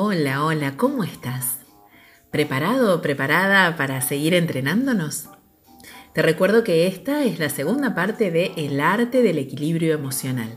[0.00, 1.58] Hola, hola, ¿cómo estás?
[2.30, 5.28] ¿Preparado o preparada para seguir entrenándonos?
[6.12, 10.56] Te recuerdo que esta es la segunda parte de El arte del equilibrio emocional.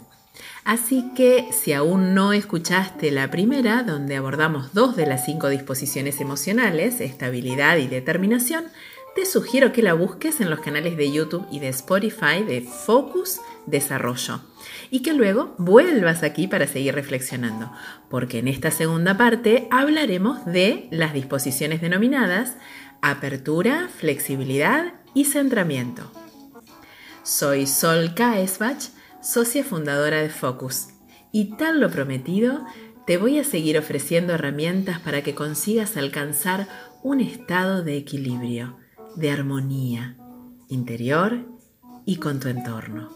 [0.64, 6.22] Así que si aún no escuchaste la primera, donde abordamos dos de las cinco disposiciones
[6.22, 8.66] emocionales, estabilidad y determinación,
[9.16, 13.42] te sugiero que la busques en los canales de YouTube y de Spotify de Focus
[13.66, 14.42] Desarrollo
[14.90, 17.72] y que luego vuelvas aquí para seguir reflexionando,
[18.10, 22.56] porque en esta segunda parte hablaremos de las disposiciones denominadas
[23.02, 26.12] apertura, flexibilidad y centramiento.
[27.24, 28.90] Soy Sol Kaesbach,
[29.22, 30.90] socia fundadora de Focus,
[31.32, 32.66] y tal lo prometido,
[33.06, 36.68] te voy a seguir ofreciendo herramientas para que consigas alcanzar
[37.04, 38.78] un estado de equilibrio,
[39.16, 40.18] de armonía
[40.70, 41.46] interior
[42.06, 43.10] y con tu entorno.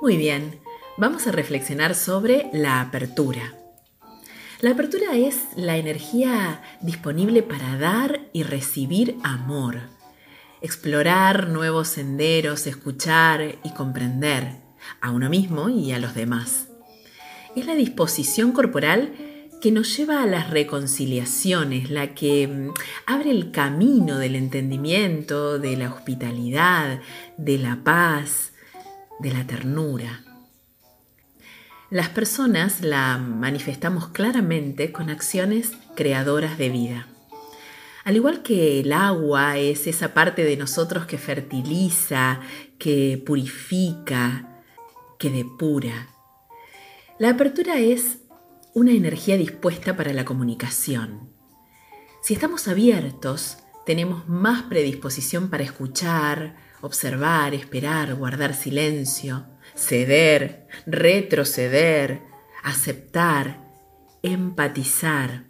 [0.00, 0.60] Muy bien,
[0.96, 3.54] vamos a reflexionar sobre la apertura.
[4.60, 9.80] La apertura es la energía disponible para dar y recibir amor,
[10.60, 14.56] explorar nuevos senderos, escuchar y comprender
[15.00, 16.68] a uno mismo y a los demás.
[17.54, 19.12] Es la disposición corporal
[19.62, 22.74] que nos lleva a las reconciliaciones, la que mm,
[23.06, 27.00] abre el camino del entendimiento, de la hospitalidad,
[27.36, 28.52] de la paz,
[29.20, 30.24] de la ternura.
[31.90, 37.06] Las personas la manifestamos claramente con acciones creadoras de vida.
[38.02, 42.40] Al igual que el agua es esa parte de nosotros que fertiliza,
[42.78, 44.64] que purifica,
[45.20, 46.08] que depura.
[47.20, 48.21] La apertura es
[48.74, 51.30] una energía dispuesta para la comunicación.
[52.22, 62.22] Si estamos abiertos, tenemos más predisposición para escuchar, observar, esperar, guardar silencio, ceder, retroceder,
[62.62, 63.68] aceptar,
[64.22, 65.44] empatizar.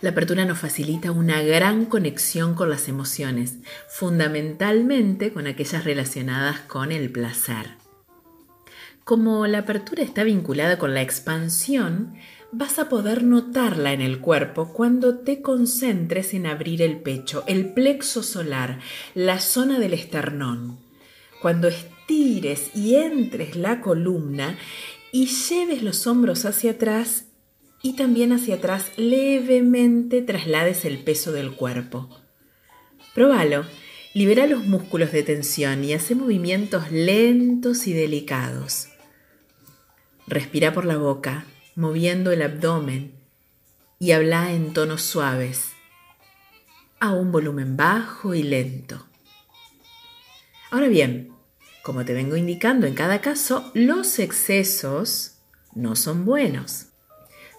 [0.00, 6.92] La apertura nos facilita una gran conexión con las emociones, fundamentalmente con aquellas relacionadas con
[6.92, 7.83] el placer.
[9.04, 12.14] Como la apertura está vinculada con la expansión,
[12.52, 17.74] vas a poder notarla en el cuerpo cuando te concentres en abrir el pecho, el
[17.74, 18.80] plexo solar,
[19.14, 20.78] la zona del esternón.
[21.42, 24.56] Cuando estires y entres la columna
[25.12, 27.26] y lleves los hombros hacia atrás
[27.82, 32.08] y también hacia atrás levemente traslades el peso del cuerpo.
[33.14, 33.66] Próbalo.
[34.14, 38.93] Libera los músculos de tensión y hace movimientos lentos y delicados.
[40.26, 41.44] Respira por la boca
[41.76, 43.12] moviendo el abdomen
[43.98, 45.72] y habla en tonos suaves,
[47.00, 49.06] a un volumen bajo y lento.
[50.70, 51.30] Ahora bien,
[51.82, 55.36] como te vengo indicando en cada caso, los excesos
[55.74, 56.86] no son buenos.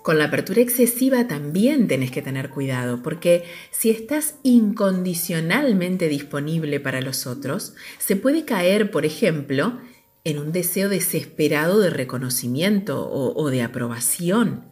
[0.02, 7.02] Con la apertura excesiva también tenés que tener cuidado, porque si estás incondicionalmente disponible para
[7.02, 9.80] los otros, se puede caer, por ejemplo,
[10.25, 14.66] en un deseo desesperado de reconocimiento o, de aprobación.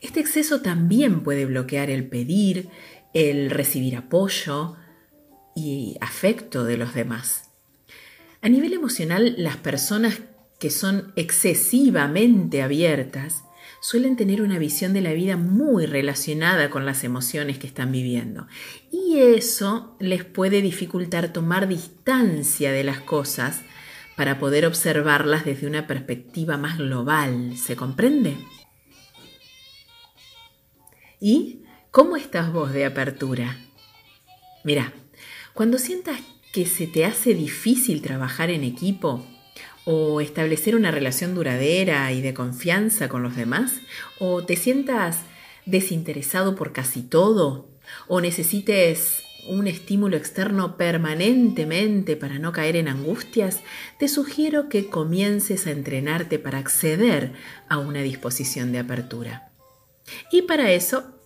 [0.00, 2.68] Este exceso también puede bloquear el pedir,
[3.12, 4.76] el recibir apoyo
[5.56, 7.50] y afecto de los demás.
[8.42, 10.20] A nivel emocional, las personas
[10.60, 13.42] que son excesivamente abiertas
[13.80, 18.46] suelen tener una visión de la vida muy relacionada con las emociones que están viviendo.
[18.92, 23.62] Y eso les puede dificultar tomar distancia de las cosas
[24.16, 27.56] para poder observarlas desde una perspectiva más global.
[27.56, 28.36] ¿Se comprende?
[31.20, 33.58] ¿Y cómo estás vos de apertura?
[34.64, 34.92] Mira,
[35.54, 36.20] cuando sientas
[36.52, 39.26] que se te hace difícil trabajar en equipo
[39.84, 43.80] o establecer una relación duradera y de confianza con los demás,
[44.18, 45.20] o te sientas
[45.64, 47.68] desinteresado por casi todo,
[48.08, 53.60] o necesites un estímulo externo permanentemente para no caer en angustias,
[53.98, 57.32] te sugiero que comiences a entrenarte para acceder
[57.68, 59.52] a una disposición de apertura.
[60.30, 61.16] Y para eso,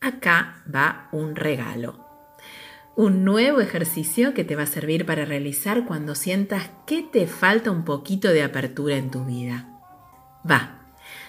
[0.00, 2.06] acá va un regalo.
[2.96, 7.70] Un nuevo ejercicio que te va a servir para realizar cuando sientas que te falta
[7.70, 9.68] un poquito de apertura en tu vida.
[10.48, 10.80] Va,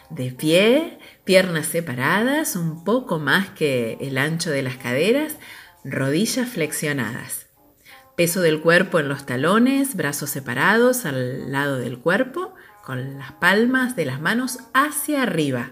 [0.10, 5.38] de pie, piernas separadas, un poco más que el ancho de las caderas,
[5.84, 7.48] rodillas flexionadas,
[8.16, 12.54] peso del cuerpo en los talones, brazos separados al lado del cuerpo,
[12.86, 15.72] con las palmas de las manos hacia arriba,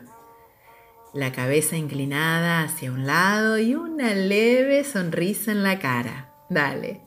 [1.14, 6.34] la cabeza inclinada hacia un lado y una leve sonrisa en la cara.
[6.50, 7.02] Dale.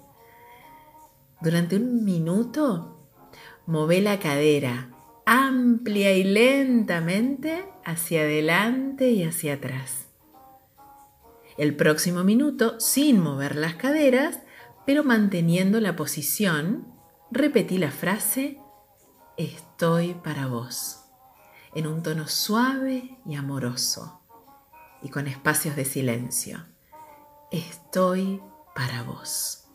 [1.41, 3.09] Durante un minuto,
[3.67, 4.89] move la cadera
[5.25, 10.02] amplia y lentamente hacia adelante y hacia atrás.
[11.63, 14.41] El próximo minuto, sin mover las caderas,
[14.85, 16.93] pero manteniendo la posición,
[17.31, 18.59] repetí la frase,
[19.37, 21.05] estoy para vos,
[21.73, 24.23] en un tono suave y amoroso
[25.03, 26.67] y con espacios de silencio.
[27.53, 28.43] Estoy
[28.75, 29.69] para vos.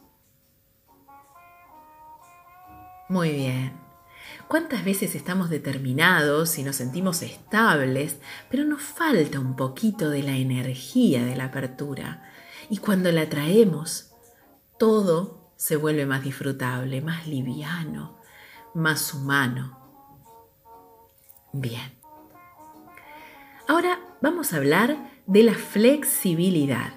[3.08, 3.87] Muy bien.
[4.48, 8.18] ¿Cuántas veces estamos determinados y nos sentimos estables,
[8.50, 12.32] pero nos falta un poquito de la energía de la apertura?
[12.70, 14.14] Y cuando la traemos,
[14.80, 18.20] todo se vuelve más disfrutable, más liviano,
[18.74, 19.78] más humano.
[21.52, 22.00] Bien.
[23.68, 26.94] Ahora vamos a hablar de la flexibilidad.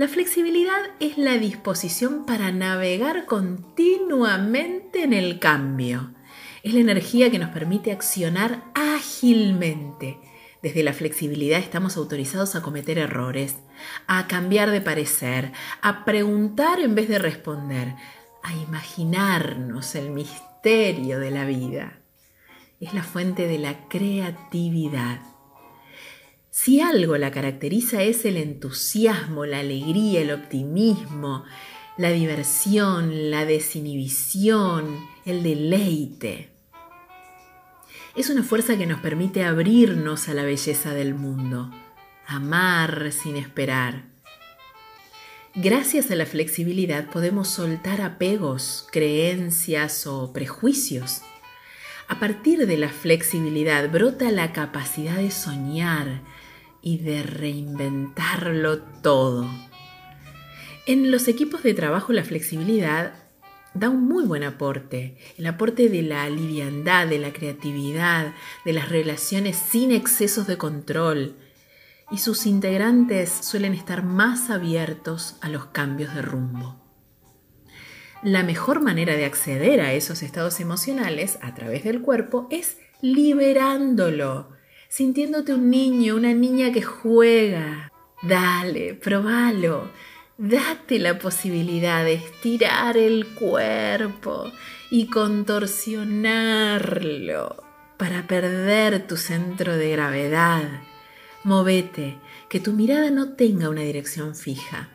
[0.00, 6.14] La flexibilidad es la disposición para navegar continuamente en el cambio.
[6.62, 10.18] Es la energía que nos permite accionar ágilmente.
[10.62, 13.56] Desde la flexibilidad estamos autorizados a cometer errores,
[14.06, 15.52] a cambiar de parecer,
[15.82, 17.94] a preguntar en vez de responder,
[18.42, 22.00] a imaginarnos el misterio de la vida.
[22.80, 25.20] Es la fuente de la creatividad.
[26.50, 31.44] Si algo la caracteriza es el entusiasmo, la alegría, el optimismo,
[31.96, 36.50] la diversión, la desinhibición, el deleite.
[38.16, 41.70] Es una fuerza que nos permite abrirnos a la belleza del mundo,
[42.26, 44.06] amar sin esperar.
[45.54, 51.22] Gracias a la flexibilidad podemos soltar apegos, creencias o prejuicios.
[52.08, 56.22] A partir de la flexibilidad brota la capacidad de soñar,
[56.82, 59.48] y de reinventarlo todo.
[60.86, 63.14] En los equipos de trabajo la flexibilidad
[63.74, 68.34] da un muy buen aporte, el aporte de la liviandad, de la creatividad,
[68.64, 71.36] de las relaciones sin excesos de control,
[72.10, 76.80] y sus integrantes suelen estar más abiertos a los cambios de rumbo.
[78.22, 84.50] La mejor manera de acceder a esos estados emocionales a través del cuerpo es liberándolo,
[84.90, 87.90] sintiéndote un niño, una niña que juega.
[88.22, 89.90] Dale, probalo.
[90.36, 94.50] Date la posibilidad de estirar el cuerpo
[94.90, 97.62] y contorsionarlo
[97.96, 100.82] para perder tu centro de gravedad.
[101.44, 104.88] Movete, que tu mirada no tenga una dirección fija.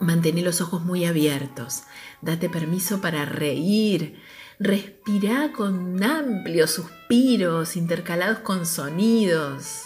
[0.00, 1.84] Mantén los ojos muy abiertos.
[2.22, 4.20] Date permiso para reír,
[4.58, 9.84] Respira con amplios suspiros intercalados con sonidos.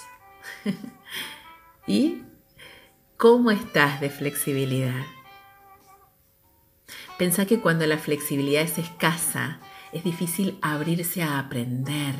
[1.86, 2.22] ¿Y
[3.16, 5.06] cómo estás de flexibilidad?
[7.18, 9.58] Pensá que cuando la flexibilidad es escasa,
[9.92, 12.14] es difícil abrirse a aprender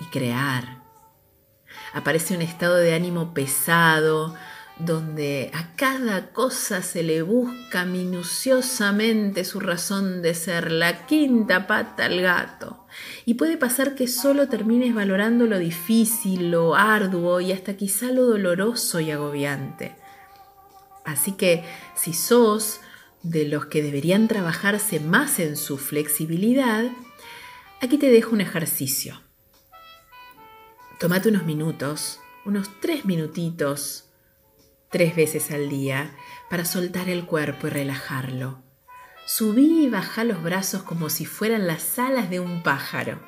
[0.00, 0.82] y crear.
[1.92, 4.34] Aparece un estado de ánimo pesado,
[4.78, 12.04] donde a cada cosa se le busca minuciosamente su razón de ser, la quinta pata
[12.04, 12.86] al gato.
[13.24, 18.24] Y puede pasar que solo termines valorando lo difícil, lo arduo y hasta quizá lo
[18.24, 19.96] doloroso y agobiante.
[21.04, 21.64] Así que
[21.96, 22.80] si sos
[23.22, 26.84] de los que deberían trabajarse más en su flexibilidad,
[27.80, 29.22] aquí te dejo un ejercicio.
[31.00, 34.07] Tómate unos minutos, unos tres minutitos,
[34.90, 36.14] tres veces al día
[36.48, 38.62] para soltar el cuerpo y relajarlo.
[39.26, 43.20] Subí y baja los brazos como si fueran las alas de un pájaro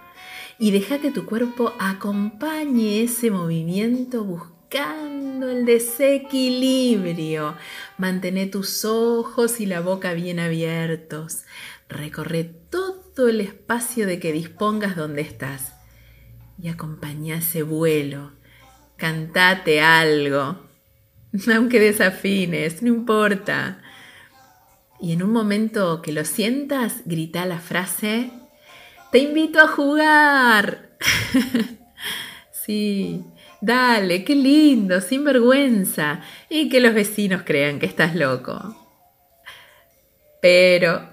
[0.58, 7.56] y deja que tu cuerpo acompañe ese movimiento buscando el desequilibrio.
[7.98, 11.44] Mantén tus ojos y la boca bien abiertos.
[11.88, 15.74] Recorre todo el espacio de que dispongas donde estás
[16.58, 18.32] y acompaña ese vuelo.
[18.96, 20.69] Cantate algo
[21.54, 23.80] aunque desafines, no importa.
[25.00, 28.30] Y en un momento que lo sientas, grita la frase,
[29.10, 30.90] te invito a jugar.
[32.52, 33.24] sí,
[33.60, 36.20] dale, qué lindo, sin vergüenza.
[36.50, 38.76] Y que los vecinos crean que estás loco.
[40.42, 41.08] Pero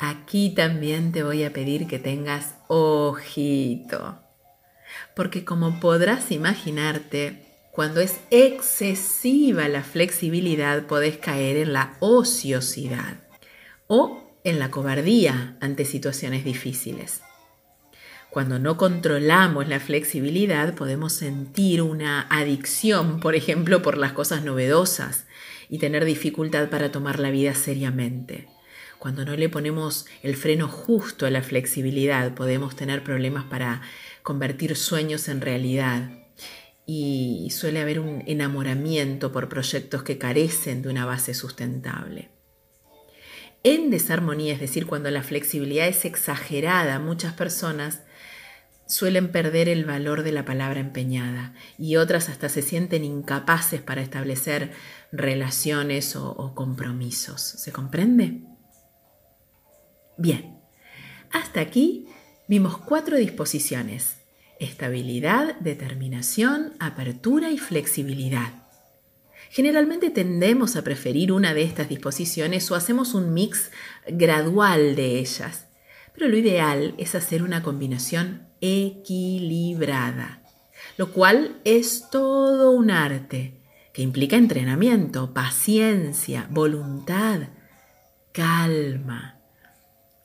[0.00, 4.20] aquí también te voy a pedir que tengas ojito.
[5.16, 7.43] Porque como podrás imaginarte,
[7.74, 13.16] cuando es excesiva la flexibilidad, podés caer en la ociosidad
[13.88, 17.22] o en la cobardía ante situaciones difíciles.
[18.30, 25.26] Cuando no controlamos la flexibilidad, podemos sentir una adicción, por ejemplo, por las cosas novedosas
[25.68, 28.46] y tener dificultad para tomar la vida seriamente.
[29.00, 33.82] Cuando no le ponemos el freno justo a la flexibilidad, podemos tener problemas para
[34.22, 36.23] convertir sueños en realidad.
[36.86, 42.30] Y suele haber un enamoramiento por proyectos que carecen de una base sustentable.
[43.62, 48.02] En desarmonía, es decir, cuando la flexibilidad es exagerada, muchas personas
[48.86, 54.02] suelen perder el valor de la palabra empeñada y otras hasta se sienten incapaces para
[54.02, 54.72] establecer
[55.12, 57.40] relaciones o, compromisos.
[57.40, 58.42] ¿Se comprende?
[60.18, 60.58] Bien,
[61.32, 62.06] hasta aquí
[62.46, 64.18] vimos cuatro disposiciones.
[64.58, 68.64] Estabilidad, determinación, apertura y flexibilidad.
[69.50, 73.70] Generalmente tendemos a preferir una de estas disposiciones o hacemos un mix
[74.08, 75.66] gradual de ellas,
[76.12, 80.42] pero lo ideal es hacer una combinación equilibrada,
[80.96, 83.60] lo cual es todo un arte
[83.92, 87.42] que implica entrenamiento, paciencia, voluntad,
[88.32, 89.33] calma.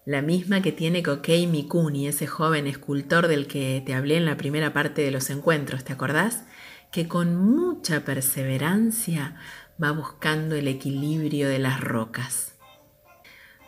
[0.06, 4.38] La misma que tiene Kokei Mikuni, ese joven escultor del que te hablé en la
[4.38, 6.46] primera parte de los encuentros, ¿te acordás?
[6.92, 9.36] Que con mucha perseverancia
[9.82, 12.56] va buscando el equilibrio de las rocas.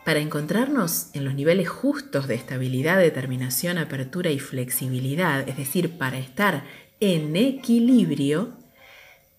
[0.05, 6.17] Para encontrarnos en los niveles justos de estabilidad, determinación, apertura y flexibilidad, es decir, para
[6.17, 6.63] estar
[6.99, 8.57] en equilibrio,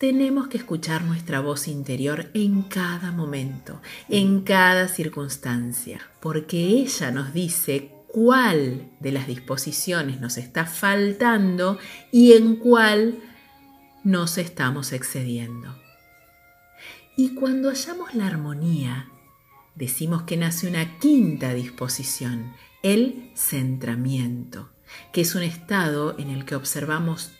[0.02, 7.32] tenemos que escuchar nuestra voz interior en cada momento, en cada circunstancia, porque ella nos
[7.32, 11.78] dice cuál de las disposiciones nos está faltando
[12.11, 13.21] y en cuál
[14.02, 15.73] nos estamos excediendo.
[17.16, 19.09] Y cuando hallamos la armonía,
[19.76, 24.73] decimos que nace una quinta disposición, el centramiento,
[25.12, 27.30] que es un estado en el que observamos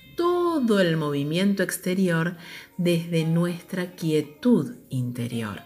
[0.67, 2.37] todo el movimiento exterior
[2.77, 5.63] desde nuestra quietud interior.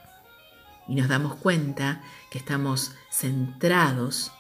[0.88, 4.32] Y nos damos cuenta que estamos centrados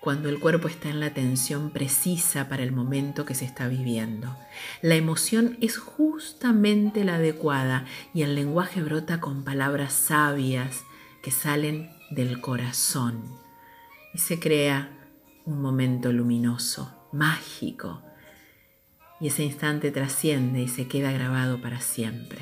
[0.00, 4.36] cuando el cuerpo está en la tensión precisa para el momento que se está viviendo.
[4.82, 10.84] La emoción es justamente la adecuada y el lenguaje brota con palabras sabias,
[11.22, 13.22] que salen del corazón
[14.12, 14.90] y se crea
[15.46, 18.02] un momento luminoso, mágico,
[19.20, 22.38] y ese instante trasciende y se queda grabado para siempre.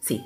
[0.00, 0.24] Sí,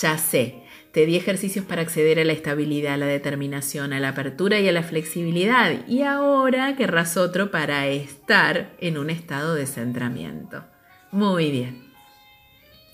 [0.00, 4.10] ya sé, te di ejercicios para acceder a la estabilidad, a la determinación, a la
[4.10, 9.66] apertura y a la flexibilidad, y ahora querrás otro para estar en un estado de
[9.66, 10.64] centramiento.
[11.10, 11.92] Muy bien,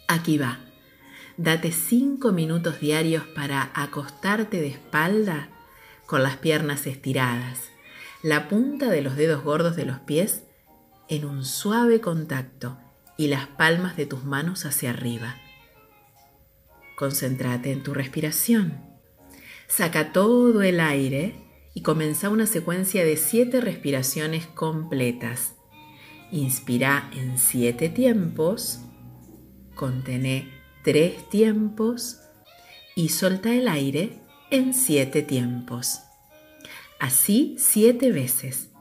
[0.08, 0.58] aquí va.
[1.36, 5.48] Date cinco minutos diarios para acostarte de espalda
[6.06, 7.70] con las piernas estiradas,
[8.22, 10.43] la punta de los dedos gordos de los pies
[11.08, 12.78] en un suave contacto
[13.16, 15.36] y las palmas de tus manos hacia arriba.
[16.96, 18.80] Concéntrate en tu respiración.
[19.66, 21.34] Saca todo el aire
[21.74, 25.54] y comienza una secuencia de siete respiraciones completas.
[26.30, 28.80] Inspira en siete tiempos,
[29.74, 32.20] contene tres tiempos
[32.94, 34.20] y solta el aire
[34.50, 36.00] en siete tiempos.
[37.00, 38.73] Así siete veces.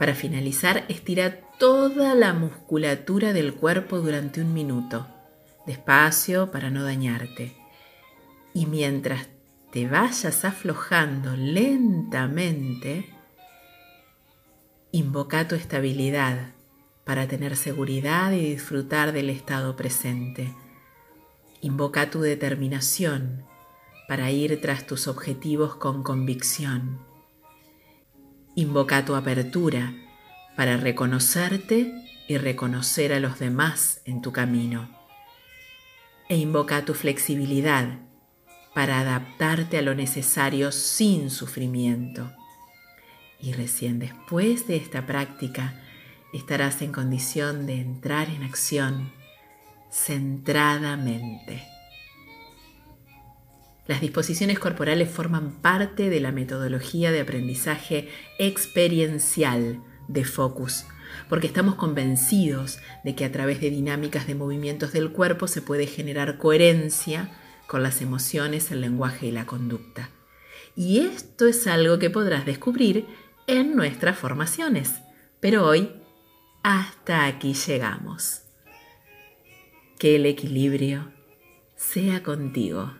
[0.00, 5.06] Para finalizar, estira toda la musculatura del cuerpo durante un minuto,
[5.66, 7.54] despacio para no dañarte.
[8.54, 9.28] Y mientras
[9.70, 13.10] te vayas aflojando lentamente,
[14.90, 16.54] invoca tu estabilidad
[17.04, 20.54] para tener seguridad y disfrutar del estado presente.
[21.60, 23.44] Invoca tu determinación
[24.08, 27.09] para ir tras tus objetivos con convicción.
[28.54, 29.94] Invoca tu apertura
[30.56, 31.92] para reconocerte
[32.28, 34.90] y reconocer a los demás en tu camino.
[36.28, 37.98] E invoca tu flexibilidad
[38.74, 42.32] para adaptarte a lo necesario sin sufrimiento.
[43.40, 45.74] Y recién después de esta práctica
[46.32, 49.12] estarás en condición de entrar en acción
[49.90, 51.66] centradamente.
[53.90, 60.84] Las disposiciones corporales forman parte de la metodología de aprendizaje experiencial de Focus,
[61.28, 65.88] porque estamos convencidos de que a través de dinámicas de movimientos del cuerpo se puede
[65.88, 67.32] generar coherencia
[67.66, 70.10] con las emociones, el lenguaje y la conducta.
[70.76, 73.06] Y esto es algo que podrás descubrir
[73.48, 75.00] en nuestras formaciones.
[75.40, 75.90] Pero hoy,
[76.62, 78.42] hasta aquí llegamos
[79.98, 81.12] que el equilibrio
[81.74, 82.99] sea contigo.